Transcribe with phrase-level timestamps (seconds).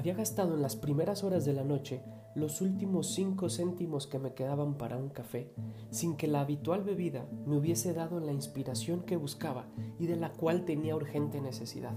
[0.00, 2.02] Había gastado en las primeras horas de la noche
[2.34, 5.52] los últimos cinco céntimos que me quedaban para un café,
[5.90, 9.66] sin que la habitual bebida me hubiese dado la inspiración que buscaba
[9.98, 11.92] y de la cual tenía urgente necesidad.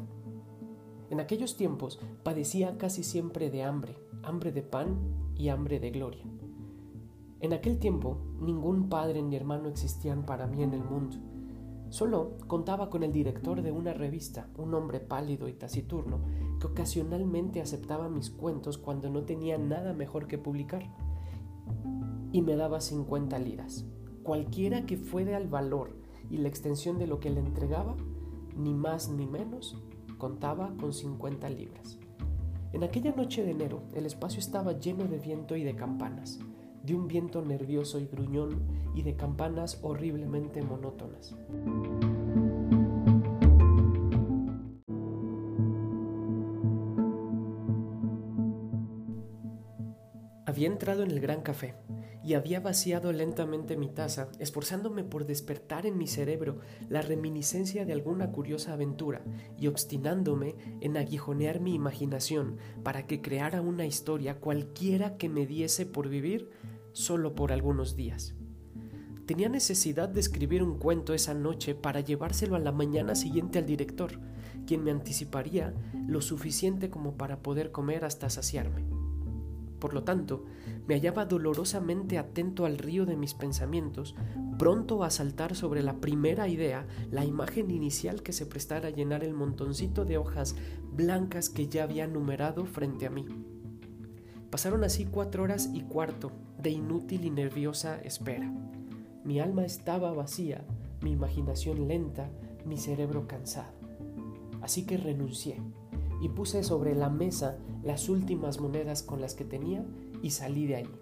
[1.12, 4.98] En aquellos tiempos padecía casi siempre de hambre, hambre de pan
[5.38, 6.26] y hambre de gloria.
[7.40, 11.16] En aquel tiempo ningún padre ni hermano existían para mí en el mundo.
[11.94, 16.22] Solo contaba con el director de una revista, un hombre pálido y taciturno,
[16.60, 20.92] que ocasionalmente aceptaba mis cuentos cuando no tenía nada mejor que publicar.
[22.32, 23.86] Y me daba 50 liras.
[24.24, 25.96] Cualquiera que fuera el valor
[26.32, 27.96] y la extensión de lo que le entregaba,
[28.58, 29.78] ni más ni menos,
[30.18, 32.00] contaba con 50 libras.
[32.72, 36.40] En aquella noche de enero el espacio estaba lleno de viento y de campanas,
[36.84, 38.62] de un viento nervioso y gruñón
[38.94, 41.36] y de campanas horriblemente monótonas.
[50.46, 51.74] Había entrado en el gran café
[52.24, 57.94] y había vaciado lentamente mi taza, esforzándome por despertar en mi cerebro la reminiscencia de
[57.94, 59.22] alguna curiosa aventura
[59.58, 65.86] y obstinándome en aguijonear mi imaginación para que creara una historia cualquiera que me diese
[65.86, 66.50] por vivir
[66.94, 68.36] solo por algunos días.
[69.26, 73.66] Tenía necesidad de escribir un cuento esa noche para llevárselo a la mañana siguiente al
[73.66, 74.20] director,
[74.66, 75.74] quien me anticiparía
[76.08, 78.86] lo suficiente como para poder comer hasta saciarme.
[79.80, 80.46] Por lo tanto,
[80.88, 84.16] me hallaba dolorosamente atento al río de mis pensamientos,
[84.58, 89.24] pronto a saltar sobre la primera idea, la imagen inicial que se prestara a llenar
[89.24, 90.56] el montoncito de hojas
[90.94, 93.26] blancas que ya había numerado frente a mí.
[94.54, 98.54] Pasaron así cuatro horas y cuarto de inútil y nerviosa espera.
[99.24, 100.64] Mi alma estaba vacía,
[101.02, 102.30] mi imaginación lenta,
[102.64, 103.74] mi cerebro cansado.
[104.62, 105.60] Así que renuncié
[106.22, 109.84] y puse sobre la mesa las últimas monedas con las que tenía
[110.22, 111.00] y salí de allí.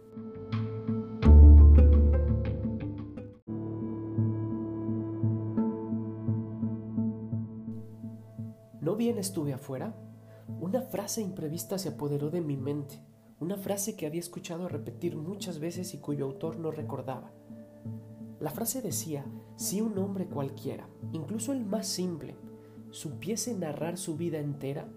[8.80, 9.94] No bien estuve afuera,
[10.62, 13.11] una frase imprevista se apoderó de mi mente,
[13.42, 17.34] una frase que había escuchado repetir muchas veces y cuyo autor no recordaba.
[18.40, 19.26] La frase decía,
[19.56, 22.36] si un hombre cualquiera, incluso el más simple,
[22.92, 24.88] supiese narrar su vida entera,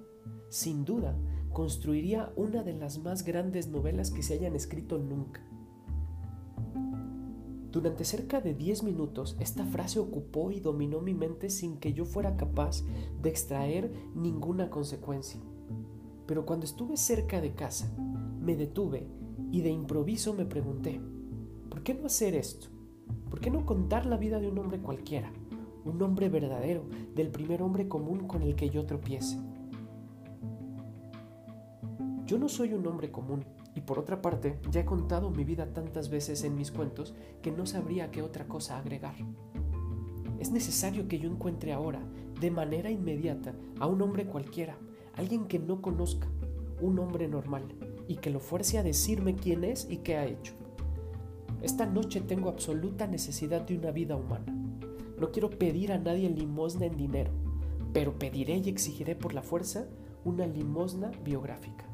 [0.51, 1.17] sin duda,
[1.55, 5.41] construiría una de las más grandes novelas que se hayan escrito nunca.
[7.73, 12.05] Durante cerca de 10 minutos esta frase ocupó y dominó mi mente sin que yo
[12.05, 12.83] fuera capaz
[13.23, 15.41] de extraer ninguna consecuencia.
[16.27, 17.91] Pero cuando estuve cerca de casa,
[18.45, 19.07] me detuve
[19.51, 21.01] y de improviso me pregunté,
[21.71, 22.69] ¿por qué no hacer esto?
[23.31, 25.33] ¿Por qué no contar la vida de un hombre cualquiera?
[25.85, 26.85] Un hombre verdadero,
[27.15, 29.39] del primer hombre común con el que yo tropiece.
[32.27, 33.45] Yo no soy un hombre común
[33.75, 37.51] y por otra parte ya he contado mi vida tantas veces en mis cuentos que
[37.51, 39.15] no sabría qué otra cosa agregar.
[40.39, 42.03] Es necesario que yo encuentre ahora,
[42.41, 44.77] de manera inmediata, a un hombre cualquiera,
[45.17, 46.29] alguien que no conozca,
[46.81, 47.65] un hombre normal,
[48.09, 50.55] y que lo fuerce a decirme quién es y qué ha hecho.
[51.63, 54.53] Esta noche tengo absoluta necesidad de una vida humana.
[55.19, 57.31] No quiero pedir a nadie limosna en dinero,
[57.93, 59.87] pero pediré y exigiré por la fuerza
[60.25, 61.85] una limosna biográfica.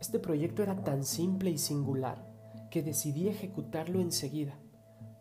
[0.00, 2.26] Este proyecto era tan simple y singular
[2.70, 4.58] que decidí ejecutarlo enseguida.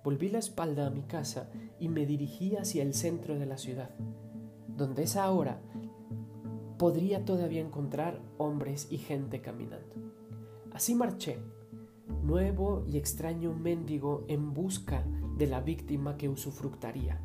[0.05, 1.49] Volví la espalda a mi casa
[1.79, 3.89] y me dirigí hacia el centro de la ciudad,
[4.67, 5.59] donde esa hora
[6.77, 9.95] podría todavía encontrar hombres y gente caminando.
[10.71, 11.39] Así marché,
[12.21, 15.03] nuevo y extraño mendigo en busca
[15.39, 17.19] de la víctima que usufructaría.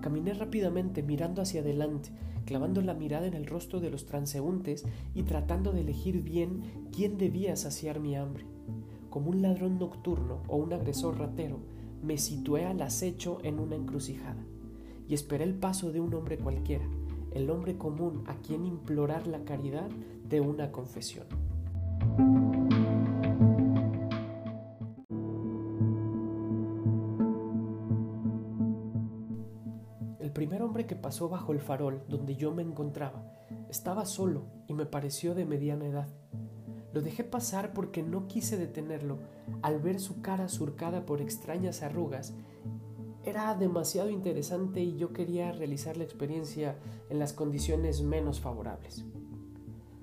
[0.00, 2.08] Caminé rápidamente mirando hacia adelante,
[2.46, 7.18] clavando la mirada en el rostro de los transeúntes y tratando de elegir bien quién
[7.18, 8.46] debía saciar mi hambre.
[9.10, 11.60] Como un ladrón nocturno o un agresor ratero,
[12.02, 14.44] me situé al acecho en una encrucijada
[15.08, 16.84] y esperé el paso de un hombre cualquiera,
[17.32, 19.88] el hombre común a quien implorar la caridad
[20.28, 21.26] de una confesión.
[30.32, 33.22] primer hombre que pasó bajo el farol donde yo me encontraba
[33.68, 36.08] estaba solo y me pareció de mediana edad.
[36.92, 39.18] Lo dejé pasar porque no quise detenerlo
[39.62, 42.34] al ver su cara surcada por extrañas arrugas.
[43.24, 46.76] Era demasiado interesante y yo quería realizar la experiencia
[47.08, 49.04] en las condiciones menos favorables.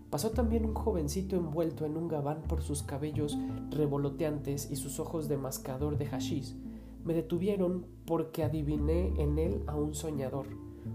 [0.09, 3.37] Pasó también un jovencito envuelto en un gabán por sus cabellos
[3.69, 6.55] revoloteantes y sus ojos de mascador de hashish
[7.03, 10.47] Me detuvieron porque adiviné en él a un soñador,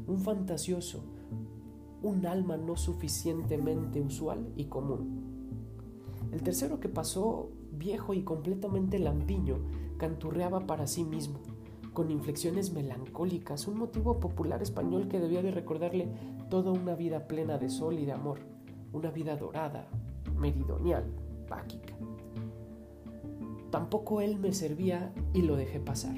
[0.08, 1.04] un fantasioso,
[2.02, 5.33] un alma no suficientemente usual y común.
[6.34, 9.58] El tercero que pasó, viejo y completamente lampiño,
[9.98, 11.38] canturreaba para sí mismo,
[11.92, 16.08] con inflexiones melancólicas, un motivo popular español que debía de recordarle
[16.50, 18.40] toda una vida plena de sol y de amor,
[18.92, 19.86] una vida dorada,
[20.36, 21.04] meridional,
[21.46, 21.94] páquica.
[23.70, 26.16] Tampoco él me servía y lo dejé pasar.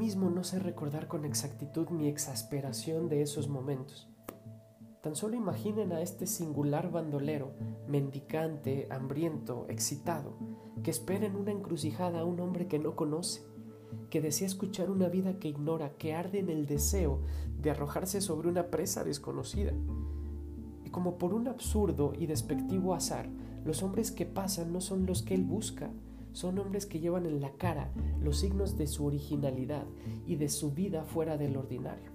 [0.00, 4.08] Mismo no sé recordar con exactitud mi exasperación de esos momentos.
[5.02, 7.52] Tan solo imaginen a este singular bandolero,
[7.86, 10.38] mendicante, hambriento, excitado,
[10.82, 13.42] que espera en una encrucijada a un hombre que no conoce,
[14.08, 17.20] que desea escuchar una vida que ignora, que arde en el deseo
[17.60, 19.74] de arrojarse sobre una presa desconocida.
[20.82, 23.28] Y como por un absurdo y despectivo azar,
[23.66, 25.90] los hombres que pasan no son los que él busca,
[26.32, 27.90] son hombres que llevan en la cara
[28.22, 29.84] los signos de su originalidad
[30.26, 32.10] y de su vida fuera del ordinario.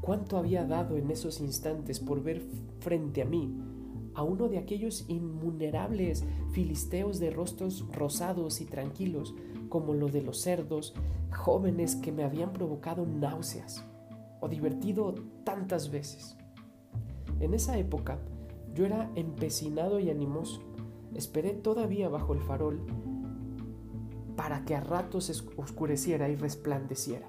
[0.00, 2.42] ¿Cuánto había dado en esos instantes por ver
[2.80, 3.56] frente a mí
[4.14, 9.34] a uno de aquellos inmunerables filisteos de rostros rosados y tranquilos
[9.68, 10.94] como lo de los cerdos,
[11.30, 13.84] jóvenes que me habían provocado náuseas
[14.40, 15.14] o divertido
[15.44, 16.36] tantas veces?
[17.40, 18.18] En esa época
[18.74, 20.60] yo era empecinado y animoso.
[21.14, 22.80] Esperé todavía bajo el farol
[24.36, 27.28] para que a ratos oscureciera y resplandeciera,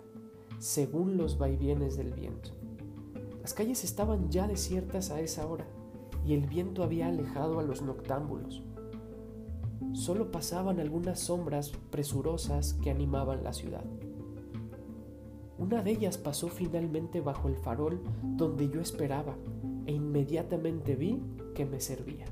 [0.59, 2.51] según los vaivienes del viento.
[3.41, 5.65] Las calles estaban ya desiertas a esa hora
[6.25, 8.61] y el viento había alejado a los noctámbulos.
[9.93, 13.85] Solo pasaban algunas sombras presurosas que animaban la ciudad.
[15.57, 19.37] Una de ellas pasó finalmente bajo el farol donde yo esperaba
[19.85, 21.23] e inmediatamente vi
[21.55, 22.25] que me servía.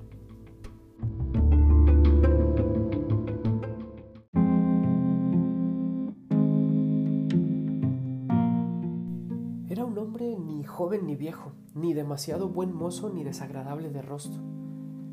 [10.75, 14.43] Joven ni viejo, ni demasiado buen mozo ni desagradable de rostro,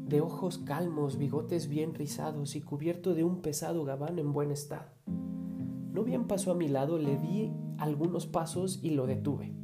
[0.08, 4.90] de ojos calmos, bigotes bien rizados y cubierto de un pesado gabán en buen estado.
[5.06, 9.54] No bien pasó a mi lado, le di algunos pasos y lo detuve.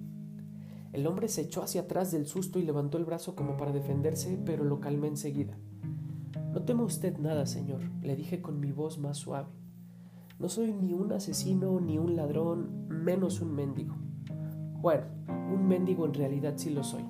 [0.93, 4.41] El hombre se echó hacia atrás del susto y levantó el brazo como para defenderse,
[4.47, 5.59] pero lo calmé enseguida.
[6.53, 9.49] No teme usted nada, señor, le dije con mi voz más suave.
[10.39, 13.97] No soy ni un asesino, ni un ladrón, menos un mendigo.
[14.81, 15.07] Bueno,
[15.53, 17.05] un mendigo en realidad sí lo soy,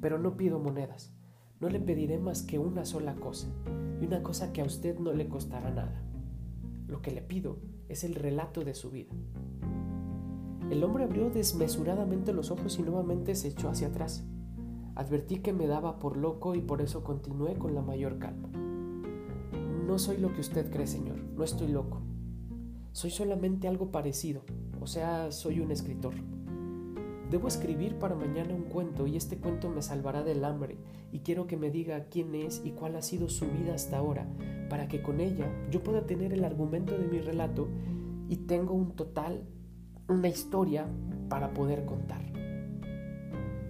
[0.00, 1.14] pero no pido monedas.
[1.60, 3.46] No le pediré más que una sola cosa,
[4.00, 6.02] y una cosa que a usted no le costará nada.
[6.88, 9.12] Lo que le pido es el relato de su vida.
[10.68, 14.26] El hombre abrió desmesuradamente los ojos y nuevamente se echó hacia atrás.
[14.96, 18.48] Advertí que me daba por loco y por eso continué con la mayor calma.
[19.86, 22.02] No soy lo que usted cree, señor, no estoy loco.
[22.90, 24.42] Soy solamente algo parecido,
[24.80, 26.14] o sea, soy un escritor.
[27.32, 30.76] Debo escribir para mañana un cuento y este cuento me salvará del hambre
[31.12, 34.26] y quiero que me diga quién es y cuál ha sido su vida hasta ahora
[34.68, 37.68] para que con ella yo pueda tener el argumento de mi relato
[38.28, 39.48] y tengo un total,
[40.08, 40.86] una historia
[41.30, 42.20] para poder contar.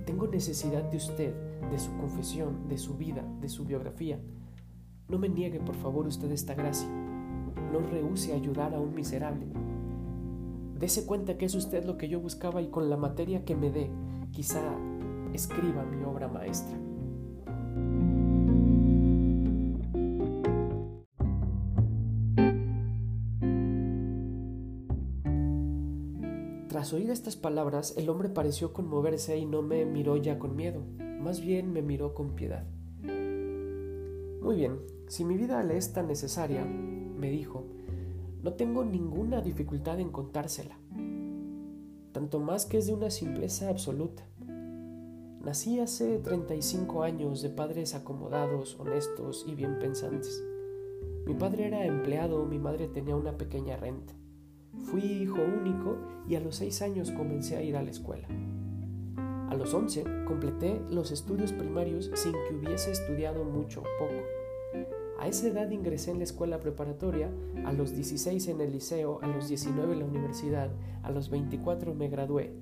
[0.06, 1.32] Tengo necesidad de usted,
[1.70, 4.18] de su confesión, de su vida, de su biografía.
[5.06, 6.88] No me niegue por favor usted esta gracia.
[7.72, 9.46] No rehúse ayudar a un miserable
[10.82, 13.70] Dese cuenta que es usted lo que yo buscaba y con la materia que me
[13.70, 13.88] dé,
[14.32, 14.60] quizá
[15.32, 16.76] escriba mi obra maestra.
[26.66, 30.82] Tras oír estas palabras, el hombre pareció conmoverse y no me miró ya con miedo,
[31.20, 32.66] más bien me miró con piedad.
[33.04, 37.68] Muy bien, si mi vida le es tan necesaria, me dijo,
[38.42, 40.76] no tengo ninguna dificultad en contársela,
[42.12, 44.24] tanto más que es de una simpleza absoluta.
[45.44, 50.42] Nací hace 35 años de padres acomodados, honestos y bien pensantes.
[51.26, 54.12] Mi padre era empleado, mi madre tenía una pequeña renta.
[54.86, 58.26] Fui hijo único y a los 6 años comencé a ir a la escuela.
[59.48, 64.41] A los 11 completé los estudios primarios sin que hubiese estudiado mucho o poco.
[65.22, 67.30] A esa edad ingresé en la escuela preparatoria,
[67.64, 70.72] a los 16 en el liceo, a los 19 en la universidad,
[71.04, 72.52] a los 24 me gradué.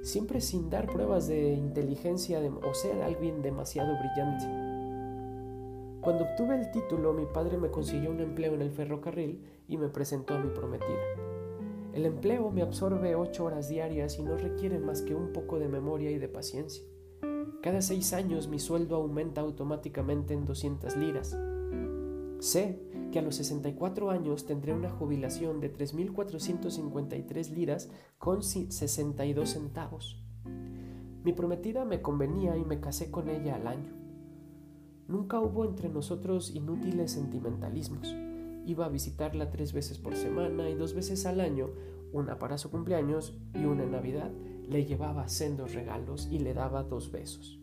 [0.00, 4.46] Siempre sin dar pruebas de inteligencia o ser alguien demasiado brillante.
[6.00, 9.90] Cuando obtuve el título, mi padre me consiguió un empleo en el ferrocarril y me
[9.90, 10.88] presentó a mi prometida.
[11.92, 15.68] El empleo me absorbe ocho horas diarias y no requiere más que un poco de
[15.68, 16.82] memoria y de paciencia.
[17.60, 21.36] Cada seis años mi sueldo aumenta automáticamente en 200 liras.
[22.40, 22.80] Sé
[23.12, 30.22] que a los 64 años tendré una jubilación de 3.453 liras con 62 centavos.
[31.22, 33.92] Mi prometida me convenía y me casé con ella al año.
[35.06, 38.16] Nunca hubo entre nosotros inútiles sentimentalismos.
[38.64, 41.68] Iba a visitarla tres veces por semana y dos veces al año,
[42.12, 44.30] una para su cumpleaños y una en Navidad,
[44.66, 47.60] le llevaba sendos regalos y le daba dos besos.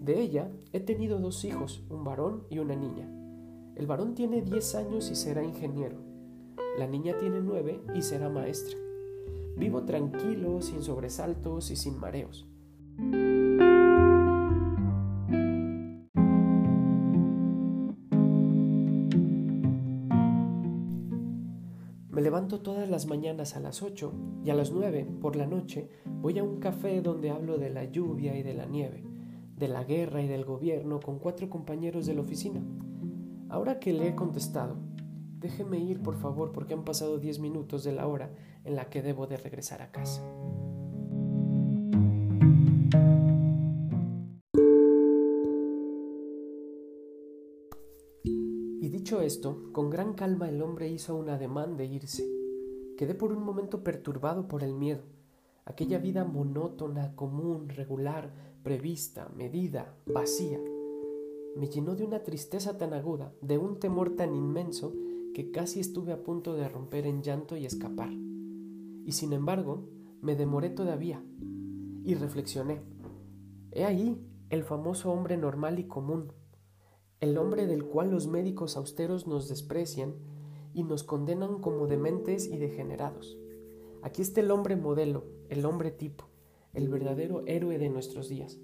[0.00, 3.21] De ella he tenido dos hijos, un varón y una niña.
[3.82, 5.96] El varón tiene 10 años y será ingeniero.
[6.78, 8.78] La niña tiene 9 y será maestra.
[9.56, 12.46] Vivo tranquilo, sin sobresaltos y sin mareos.
[22.08, 24.12] Me levanto todas las mañanas a las 8
[24.44, 25.88] y a las 9 por la noche
[26.20, 29.02] voy a un café donde hablo de la lluvia y de la nieve,
[29.56, 32.62] de la guerra y del gobierno con cuatro compañeros de la oficina.
[33.52, 34.76] Ahora que le he contestado,
[35.38, 38.30] déjeme ir por favor porque han pasado 10 minutos de la hora
[38.64, 40.22] en la que debo de regresar a casa.
[48.24, 52.24] Y dicho esto, con gran calma el hombre hizo un ademán de irse.
[52.96, 55.02] Quedé por un momento perturbado por el miedo.
[55.66, 58.32] Aquella vida monótona, común, regular,
[58.62, 60.58] prevista, medida, vacía
[61.56, 64.94] me llenó de una tristeza tan aguda, de un temor tan inmenso,
[65.34, 68.10] que casi estuve a punto de romper en llanto y escapar.
[68.10, 69.88] Y sin embargo,
[70.20, 71.22] me demoré todavía
[72.04, 72.80] y reflexioné.
[73.72, 76.32] He ahí el famoso hombre normal y común,
[77.20, 80.14] el hombre del cual los médicos austeros nos desprecian
[80.74, 83.38] y nos condenan como dementes y degenerados.
[84.02, 86.28] Aquí está el hombre modelo, el hombre tipo,
[86.74, 88.58] el verdadero héroe de nuestros días,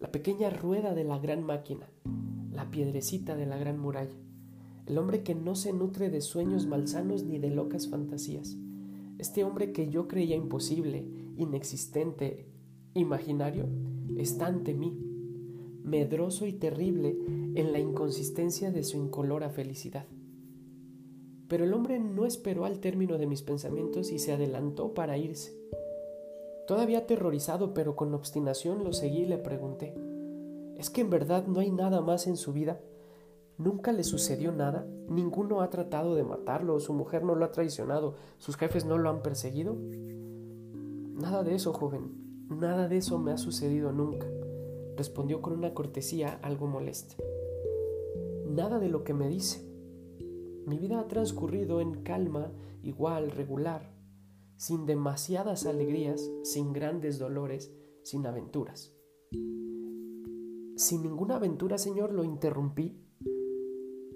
[0.00, 1.86] la pequeña rueda de la gran máquina,
[2.52, 4.16] la piedrecita de la gran muralla,
[4.86, 8.56] el hombre que no se nutre de sueños malsanos ni de locas fantasías,
[9.18, 12.46] este hombre que yo creía imposible, inexistente,
[12.94, 13.68] imaginario,
[14.16, 14.98] está ante mí,
[15.84, 17.18] medroso y terrible
[17.54, 20.06] en la inconsistencia de su incolora felicidad.
[21.48, 25.52] Pero el hombre no esperó al término de mis pensamientos y se adelantó para irse.
[26.70, 29.92] Todavía aterrorizado, pero con obstinación lo seguí y le pregunté,
[30.76, 32.80] ¿Es que en verdad no hay nada más en su vida?
[33.58, 34.86] ¿Nunca le sucedió nada?
[35.08, 36.78] ¿Ninguno ha tratado de matarlo?
[36.78, 38.14] ¿Su mujer no lo ha traicionado?
[38.38, 39.74] ¿Sus jefes no lo han perseguido?
[39.74, 42.46] Nada de eso, joven.
[42.48, 44.28] Nada de eso me ha sucedido nunca,
[44.96, 47.16] respondió con una cortesía algo molesta.
[48.46, 49.68] Nada de lo que me dice.
[50.66, 52.52] Mi vida ha transcurrido en calma,
[52.84, 53.89] igual, regular,
[54.60, 58.94] sin demasiadas alegrías, sin grandes dolores, sin aventuras.
[60.76, 63.02] Sin ninguna aventura, Señor, lo interrumpí.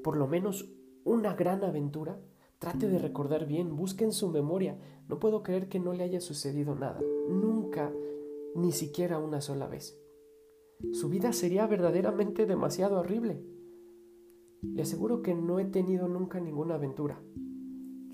[0.02, 0.70] Por lo menos
[1.02, 2.20] una gran aventura.
[2.58, 4.78] Trate de recordar bien, busque en su memoria.
[5.08, 7.00] No puedo creer que no le haya sucedido nada.
[7.30, 7.90] Nunca,
[8.54, 9.98] ni siquiera una sola vez.
[10.92, 13.42] Su vida sería verdaderamente demasiado horrible.
[14.60, 17.22] Le aseguro que no he tenido nunca ninguna aventura,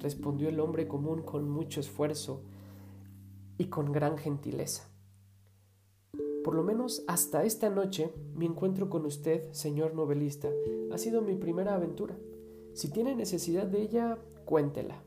[0.01, 2.43] respondió el hombre común con mucho esfuerzo
[3.59, 4.91] y con gran gentileza.
[6.43, 10.49] Por lo menos hasta esta noche, mi encuentro con usted, señor novelista,
[10.91, 12.17] ha sido mi primera aventura.
[12.73, 15.03] Si tiene necesidad de ella, cuéntela.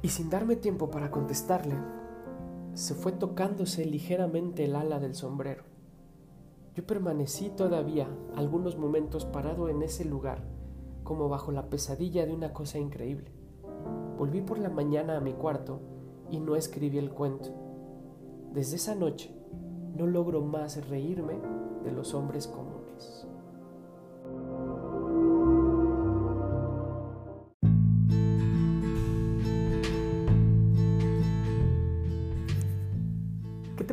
[0.00, 1.76] Y sin darme tiempo para contestarle,
[2.72, 5.71] se fue tocándose ligeramente el ala del sombrero.
[6.74, 10.42] Yo permanecí todavía algunos momentos parado en ese lugar
[11.04, 13.32] como bajo la pesadilla de una cosa increíble.
[14.16, 15.80] Volví por la mañana a mi cuarto
[16.30, 17.50] y no escribí el cuento.
[18.52, 19.34] Desde esa noche
[19.96, 21.34] no logro más reírme
[21.84, 23.26] de los hombres comunes.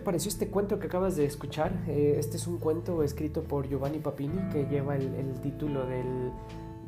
[0.10, 1.84] Pareció este cuento que acabas de escuchar?
[1.88, 6.32] Eh, este es un cuento escrito por Giovanni Papini que lleva el título del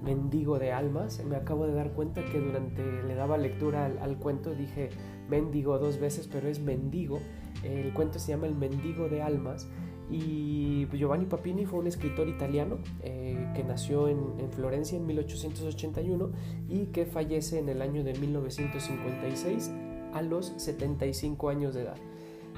[0.04, 1.24] mendigo de almas.
[1.24, 4.90] Me acabo de dar cuenta que durante le daba lectura al, cuento dije
[5.30, 7.20] mendigo dos veces, pero es mendigo.
[7.64, 9.68] El cuento se llama El mendigo de almas.
[10.10, 16.32] Y Giovanni Papini fue un escritor italiano eh, que nació en, en, Florencia en 1881
[16.68, 19.70] y que fallece en el año de 1956
[20.12, 21.98] a los 75 años de edad.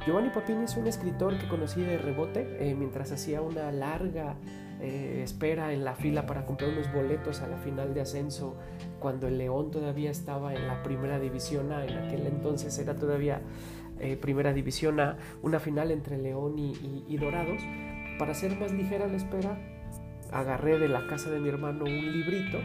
[0.06, 4.36] Giovanni Papini es un escritor que conocí de rebote eh, mientras hacía una larga
[4.82, 8.58] eh, espera en la fila para comprar unos boletos a la final de ascenso
[9.00, 13.42] cuando el León todavía estaba en la primera división A, en aquel entonces era todavía
[14.00, 17.62] eh, primera división A, una final entre León y, Dorados.
[18.20, 19.58] Para hacer más ligera la espera,
[20.34, 22.58] agarré de la casa de mi hermano un librito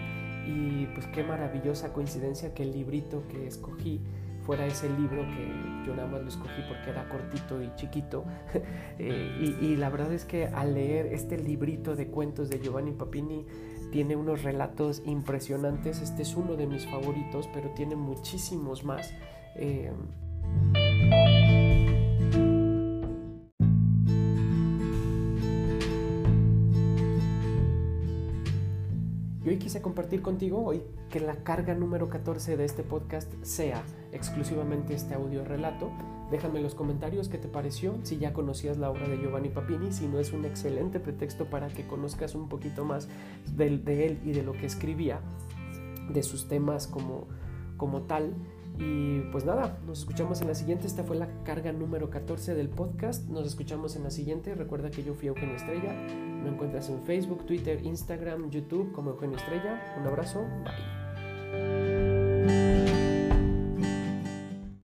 [0.45, 4.01] y pues qué maravillosa coincidencia que el librito que escogí
[4.49, 8.25] fuera ese libro que yo nada más lo escogí porque era cortito y chiquito.
[9.01, 13.47] Eh, y, la verdad es que al leer este librito de cuentos de Giovanni Papini
[13.93, 16.01] tiene unos relatos impresionantes.
[16.01, 19.15] Este es uno de mis favoritos, pero tiene muchísimos más.
[19.55, 19.93] Eh,
[29.59, 35.15] quise compartir contigo hoy que la carga número 14 de este podcast sea exclusivamente este
[35.15, 35.91] audio relato.
[36.31, 39.93] Déjame en los comentarios qué te pareció, si ya conocías la obra de Giovanni Papini,
[39.93, 43.09] si no es un excelente pretexto para que conozcas un poquito más
[43.57, 45.21] de, de él y de lo que escribía,
[46.11, 47.27] de sus temas como,
[47.77, 48.35] como tal.
[48.79, 50.87] Y pues nada, nos escuchamos en la siguiente.
[50.87, 53.29] Esta fue la carga número 14 del podcast.
[53.29, 54.55] Nos escuchamos en la siguiente.
[54.55, 55.93] Recuerda que yo fui Eugenio Estrella.
[55.93, 59.97] Me encuentras en Facebook, Twitter, Instagram, YouTube como Eugenio Estrella.
[60.01, 60.45] Un abrazo.
[60.65, 62.18] Bye.